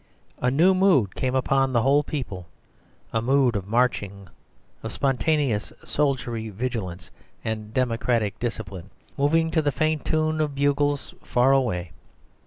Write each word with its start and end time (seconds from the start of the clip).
A 0.39 0.49
new 0.49 0.73
mood 0.73 1.13
came 1.13 1.35
upon 1.35 1.73
the 1.73 1.83
whole 1.83 2.01
people; 2.01 2.47
a 3.13 3.21
mood 3.21 3.55
of 3.55 3.67
marching, 3.67 4.27
of 4.81 4.91
spontaneous 4.91 5.71
soldierly 5.85 6.49
vigilance 6.49 7.11
and 7.45 7.71
democratic 7.71 8.39
discipline, 8.39 8.89
moving 9.15 9.51
to 9.51 9.61
the 9.61 9.71
faint 9.71 10.03
tune 10.03 10.41
of 10.41 10.55
bugles 10.55 11.13
far 11.21 11.51
away. 11.53 11.91